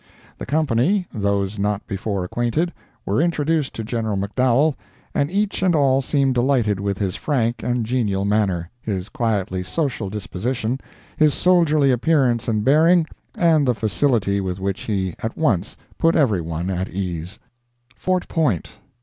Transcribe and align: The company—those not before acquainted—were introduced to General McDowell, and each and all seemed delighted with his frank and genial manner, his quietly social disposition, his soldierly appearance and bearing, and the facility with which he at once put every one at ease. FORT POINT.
The 0.39 0.47
company—those 0.47 1.59
not 1.59 1.85
before 1.85 2.23
acquainted—were 2.23 3.21
introduced 3.21 3.75
to 3.75 3.83
General 3.83 4.17
McDowell, 4.17 4.73
and 5.13 5.29
each 5.29 5.61
and 5.61 5.75
all 5.75 6.01
seemed 6.01 6.33
delighted 6.33 6.79
with 6.79 6.97
his 6.97 7.15
frank 7.15 7.61
and 7.61 7.85
genial 7.85 8.25
manner, 8.25 8.71
his 8.81 9.09
quietly 9.09 9.61
social 9.61 10.09
disposition, 10.09 10.79
his 11.17 11.35
soldierly 11.35 11.91
appearance 11.91 12.47
and 12.47 12.65
bearing, 12.65 13.05
and 13.35 13.67
the 13.67 13.75
facility 13.75 14.41
with 14.41 14.59
which 14.59 14.81
he 14.85 15.13
at 15.21 15.37
once 15.37 15.77
put 15.99 16.15
every 16.15 16.41
one 16.41 16.71
at 16.71 16.89
ease. 16.89 17.37
FORT 17.95 18.27
POINT. 18.27 18.69